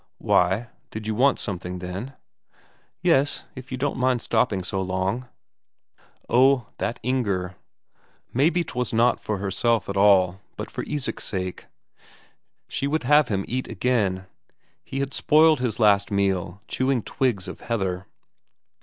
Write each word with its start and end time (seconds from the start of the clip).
"Why, 0.17 0.69
did 0.89 1.05
you 1.05 1.13
want 1.13 1.37
something, 1.37 1.77
then?" 1.77 2.13
"Yes, 3.01 3.43
if 3.53 3.71
you 3.71 3.77
don't 3.77 3.99
mind 3.99 4.23
stopping 4.23 4.63
so 4.63 4.81
long." 4.81 5.27
Oh, 6.27 6.65
that 6.79 6.99
Inger, 7.03 7.55
maybe 8.33 8.63
'twas 8.63 8.91
not 8.93 9.19
for 9.19 9.37
herself 9.37 9.87
at 9.89 9.95
all, 9.97 10.41
but 10.57 10.71
for 10.71 10.83
Isak's 10.87 11.25
sake. 11.25 11.67
She 12.67 12.87
would 12.87 13.03
have 13.03 13.27
him 13.27 13.45
eat 13.47 13.67
again; 13.67 14.25
he 14.83 15.01
had 15.01 15.13
spoiled 15.13 15.59
his 15.59 15.79
last 15.79 16.09
meal 16.09 16.63
chewing 16.67 17.03
twigs 17.03 17.47
of 17.47 17.59
heather. 17.61 18.07